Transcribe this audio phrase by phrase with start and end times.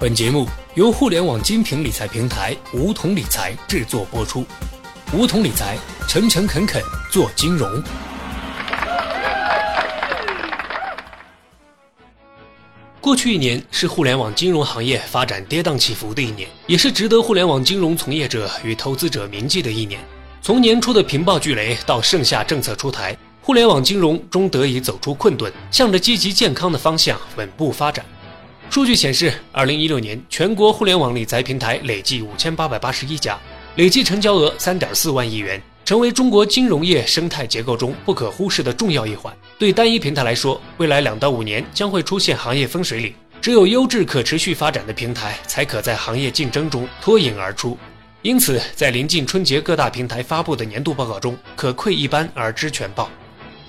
[0.00, 4.46] 本节目由互联网精品理财平台梧桐理财制作播出。
[5.12, 5.76] 梧桐理财，
[6.08, 7.70] 诚诚恳恳做金融。
[12.98, 20.00] 过去一年是互联网金融行业发展跌宕起伏的一年，也是值得互联网金融从业者与投资者铭记的一年。
[20.40, 28.02] 从年初的频爆巨雷到盛夏政策出台，互联网金融终得以走出困顿，向着积极健康的方向稳步发展。
[28.70, 33.36] 数据显示，二零一六年全国互联网理财平台累计五千八百八十一家，
[33.74, 39.36] 累计成交额三点四万亿元，成为中国金融业生态结构中不可忽视的重要一环。
[39.58, 47.76] 对单一平台来说，未来两到五年将会出现行业分水岭，只有优质可持续发展的平台，才可在行业竞争中脱颖而出。
[48.22, 53.10] 因此，在临近春节各大平台发布的年度报告中，可窥一斑而知全豹。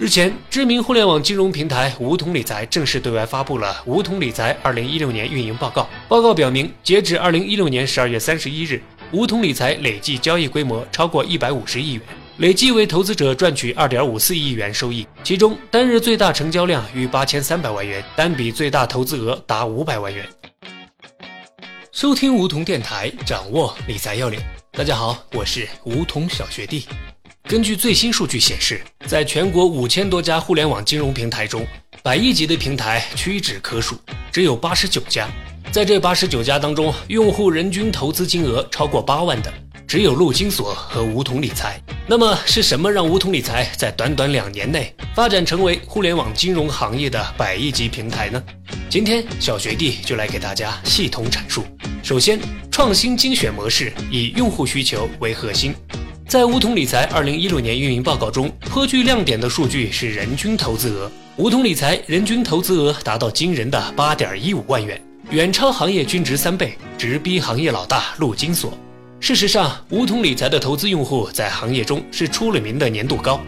[0.00, 5.82] 日前，知名互联网金融平台梧桐理财正式对外发布了《梧桐理财二零一六年运营报告》。
[6.08, 8.80] 报告表明，截止二零一六年十二月三十一日，
[9.12, 12.02] 梧桐理财累计交易规模超过一百五十亿元，
[12.38, 15.06] 累计为投资者赚取二点五四亿元收益。
[15.22, 20.26] 其中，单日最大成交量逾八千三百万元，单笔最大投资额达五百万元。
[21.92, 24.40] 收听梧桐电台，掌握理财要领。
[24.72, 26.86] 大家好，我是梧桐小学弟。
[27.50, 31.66] 根据最新数据显示，在全国五千多家互联网金融平台中，
[32.00, 33.96] 百亿级的平台屈指可数，
[34.30, 35.28] 只有八十九家。
[35.72, 39.52] 在这八十九家当中，用户人均投资金额超过八万的，
[39.84, 41.82] 只有陆金所和梧桐理财。
[42.06, 48.40] 那么，是什么让梧桐理财在短短两年内发展成为互联网金融行业的百亿级平台呢？
[48.88, 51.64] 今天，小学弟就来给大家系统阐述。
[52.00, 52.38] 首先，
[52.70, 55.74] 创新精选模式以用户需求为核心。
[56.30, 61.10] 在梧桐理财二零一六年运营报告中，颇具亮点的数据是人均投资额。
[61.38, 68.72] 梧桐理财人均投资额达到惊人的八点一五万元，远超行业均值三倍，直逼行业老大陆金所。
[69.18, 73.40] 事实上，梧桐理财的投资用户在行业中是出了名的粘度高，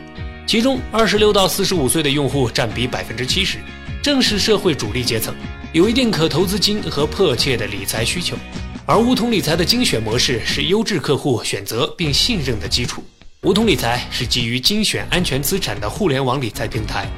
[0.44, 3.58] 其中二十六到四十五岁的用户占比百分之七十，
[4.02, 5.32] 正是社会主力阶层，
[5.72, 8.36] 有一定可投资金和迫切的理财需求。
[8.84, 13.02] 而梧桐理财的精选模式是优质客户选择并信任的基础。
[13.42, 17.08] 梧桐理财是基于精选安全资产的互联网理财平台，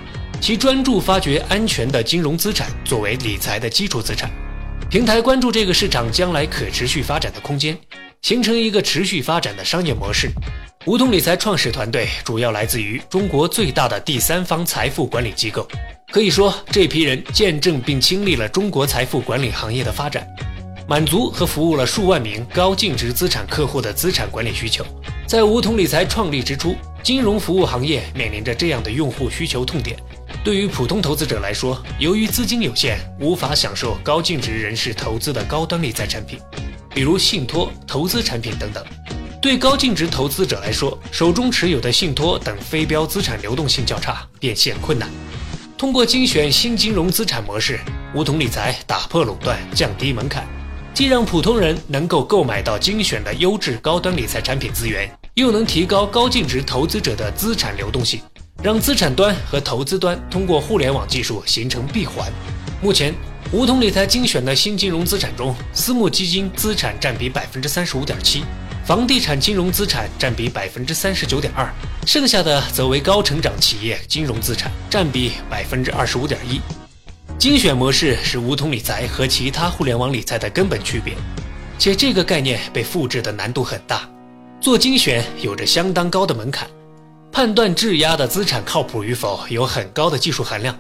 [0.43, 4.31] 其专注发掘安全的金融资产作为理财的基础资产。
[4.91, 7.77] 平台关注这个市场将来可持续发展的空间，
[8.21, 10.31] 形成一个持续发展的商业模式。
[10.85, 15.67] 梧桐理财创始团队主要来自于中国最大的第三方财富管理机构，
[16.13, 20.27] 可以说这批人见证并亲历了中国财富管理行业的发展。
[20.87, 24.85] 满足和服务了数万名高净值资产客户的资产管理需求。
[25.27, 29.97] 在梧桐理财创立之初，金融服务行业面临着这样的用户需求痛点：
[30.45, 36.39] 对于普通投资者来说，由于资金有限，无法享受高净值人士投资的高端理财产品，
[36.95, 38.83] 比如信托、投资产品等等；
[39.41, 45.09] 对高净值投资者来说，手中持有的信托等非标资产流动性较差，变现困难。
[45.79, 47.81] 通过精选新金融资产模式，
[48.15, 50.47] 梧桐理财打破垄断，降低门槛。
[50.95, 58.21] 既让普通人能够购买到精选的优质高端理财产品资源，又能提高高净值投资者的资产流动性，
[58.63, 62.33] 让资产端和投资端通过互联网技术形成闭环。
[62.81, 63.13] 目前，
[63.51, 68.45] 梧桐理财精选的新金融资产中，私募基金资产占比百分之三十五点七，
[68.87, 71.69] 房地产金融资产占比百分之三十九点二，
[72.07, 76.61] 剩下的则为高成长企业金融资产，占比百分之二十五点一。
[77.39, 81.15] 精选模式是梧桐理财和其他互联网理财的根本区别，
[81.79, 84.09] 且这个概念被复制的难度很大。
[84.61, 86.67] 做精选有着相当高的门槛，
[87.31, 90.75] 判断质押的资产靠谱与否有很高的技术含量，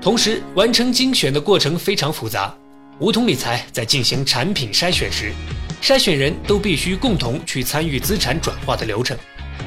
[0.00, 2.52] 同时完成精选的过程非常复杂。
[2.98, 5.32] 梧桐理财在进行产品筛选时，
[5.80, 9.16] 筛选人都必须共同去参与资产转化的流程，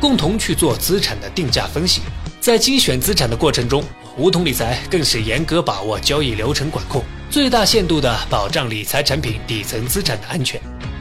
[0.02, 2.02] 共同去做资产的定价分析。
[2.42, 3.84] 在精选资产的过程中，
[4.18, 10.60] 梧桐理财更是严格把握交易流程管控，最大限度地保障理财产品底层资产的安全。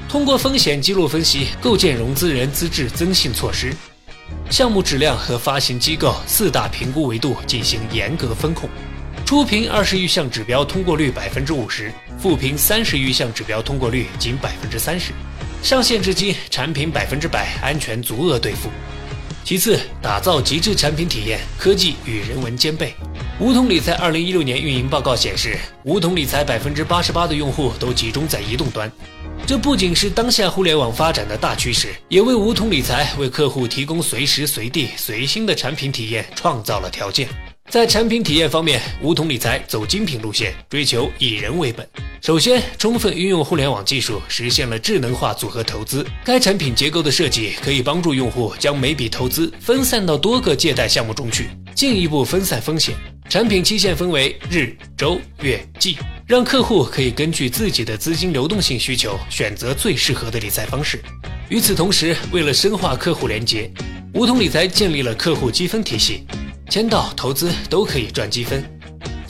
[0.08, 3.74] 通过风险记录分析，构建融资人资质增信措施，
[4.48, 8.70] 项目质量和发行机构四大评估维度进行严格风控。
[9.26, 15.12] 初评二十余项指标通过率百分之五十，复评三十余项指标通过率仅百分之三十。
[15.62, 18.70] 上线至今，产品百分之百安全，足额兑付。
[19.50, 22.94] 其次，打造极致产品体验，科技与人文兼备。
[23.40, 28.88] 梧桐理财二零一六年运营报告显示，梧桐理财百分之八十八的用户都集中在移动端，
[29.48, 37.28] 这不仅是当下互联网发展的大趋势，也为梧桐理财为客户提供随时随地、随心的产品体验创造了条件。
[37.68, 41.84] 在产品体验方面，梧桐理财走精品路线，追求以人为本。
[42.22, 46.06] 首先，充分运用互联网技术，实现了智能化组合投资。
[46.22, 52.94] 该产品结构的设计可以帮助用户将每笔投资分散到多个借贷项目中去，进一步分散风险。
[53.30, 55.96] 产品期限分为日、周、月、季，
[56.26, 61.00] 让客户可以根据自己的资金流动性需求选择最适合的理财方式。
[61.48, 63.70] 与此同时，为了深化客户连接，
[64.12, 66.26] 梧桐理财建立了客户积分体系。
[66.68, 68.62] 签到、投资都可以赚积分，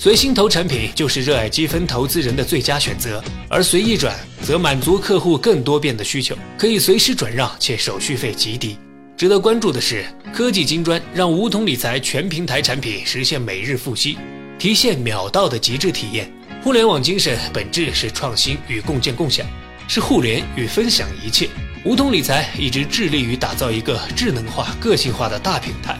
[0.02, 8.78] 随心投产品就是热爱积分投资人的最佳选择，而随意转则满足客户更多变的需求，可以随时转让，且手续费极低。
[9.14, 14.16] 值得关注的是，科技金砖让梧桐理财全平台产品实现每日付息，
[14.58, 16.32] 提现秒到的极致体验。
[16.64, 19.46] 互联网精神本质是创新与共建共享，
[19.86, 21.46] 是互联与分享一切。
[21.84, 25.98] 梧桐理财一直致力于打造一个智能化、个性化的大平台。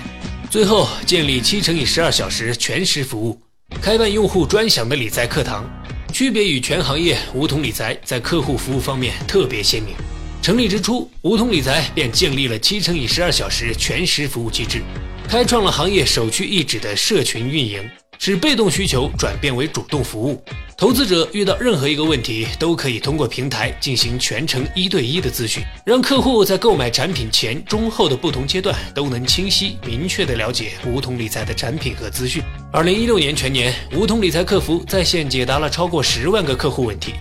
[0.49, 3.39] 最后，建立七乘以十二小时全时服务，
[3.81, 5.69] 开办用户专享的理财课堂。
[6.13, 9.95] 区别于全行业，梧桐理财在客户服务方面特别鲜明。
[10.43, 14.83] 成立之初，梧桐理财便建立了七乘以十二小时全时服务机制，
[15.29, 17.89] 开创了行业首屈一指的社群运营。
[18.19, 20.45] 使被动需求转变为主动服务，
[20.77, 32.43] 投资者遇到任何一个问题，都可以通过平台进行全程一对一的咨询，让客户在购买产品前、中、后的不同阶段都能清晰明确的了解梧桐理财的产品和资讯。
[32.73, 37.15] 二零一六年全年，梧桐理财客服在线解答了超过十万个客户问题，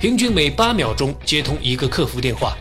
[0.00, 2.56] 平均每八秒钟接通一个客服电话，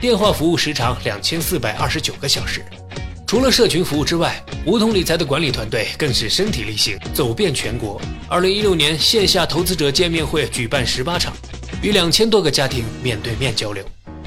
[0.00, 2.64] 电话服务时长两千四百二十九个小时。
[3.28, 8.00] 除了社群服务之外，梧桐理财的管理团队更是身体力行，走遍全国。
[8.28, 11.32] 二零一六年线下投资者见面会举办十八场，
[11.80, 13.84] 与两千多个家庭面对面交流。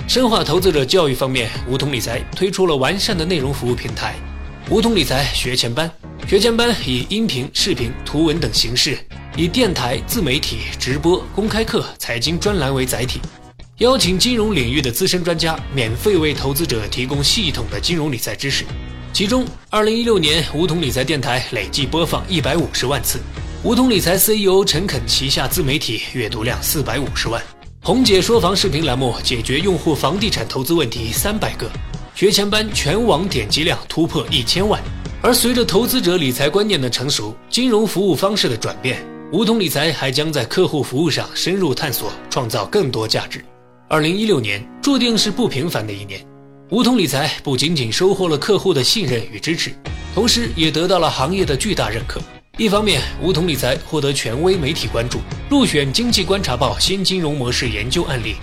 [0.07, 4.15] 深化投资者教育方面，梧桐理财推出了完善的内容服务平台——
[4.71, 5.91] 梧桐理财学前班。
[6.31, 8.97] 学前班以音频、视频、图文等形式，
[9.35, 13.19] 以电台、自媒体、直播、公开课、财经专栏为载体。
[13.79, 18.63] 邀请金融领域的资深专家，免费为投资者提供系统的金融理财知识。
[19.11, 23.19] 其中，二零一六年梧桐理财电台累计播放一百五十万次，
[23.63, 27.43] 梧桐理财 CEO 陈肯旗下自媒体阅读量四百五十万，
[27.81, 31.69] 红姐说房视频栏目解决用户房地产投资问题三百个，
[32.15, 34.81] 学前班全网点击量突破一千万。
[35.23, 43.45] 而随着投资者理财观念的成熟，金融服务方式的转变，梧桐理财还将在客户服务上深入探索，创造更多价值。
[43.87, 46.25] 二零一六年注定是不平凡的一年，
[46.71, 49.71] 梧桐理财不仅仅收获了客户的信任与支持，
[50.15, 52.19] 同时也得到了行业的巨大认可。
[52.57, 55.19] 一方面，梧桐理财获得权威媒体关注，
[55.51, 58.37] 入选《经济观察报》新金融模式研究案例，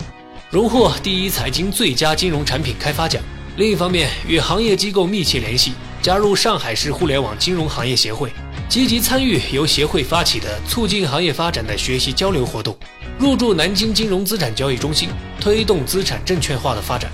[0.48, 3.20] 荣获第一财经最佳金融产品开发奖；
[3.56, 5.72] 另一方面，与行业机构密切联系，
[6.02, 8.32] 加入上海市互联网金融行业协会。
[8.68, 12.76] 积极参与由协会发起的促进行业发展的学习交流活动，
[13.18, 15.08] 入驻南京金融资产交易中心，
[15.40, 17.10] 推动资产证券化的发展。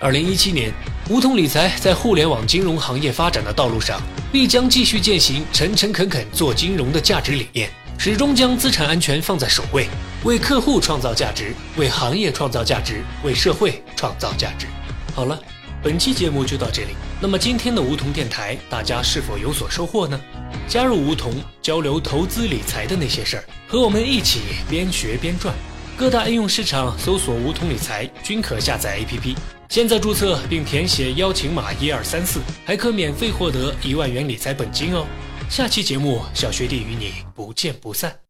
[0.00, 0.72] 二零一七年，
[1.10, 4.00] 梧桐理财在互联网金融行业发展的道路上，
[4.32, 9.86] 必将继续践行诚诚恳恳做金融的价值理念，始终将资产安全放在首位，
[10.24, 14.66] 为客户创造价值，为行业创造价值，为社会创造价值。
[15.14, 15.38] 好了。
[15.84, 16.96] 本期节目就到这里。
[17.20, 20.18] 那么今天的梧桐电台，大家是否有所收获呢？
[20.66, 25.54] 加入梧桐，交流投资理财的那些事儿，和我们一起边学边赚。
[25.94, 29.36] 各大应用市场搜索“梧桐理财”均可下载 APP。
[29.68, 35.04] 现在注册并填写邀请码一二三四，还可免费获得一万元理财本金哦。
[35.50, 38.23] 下期节目，小学弟与你不见不散。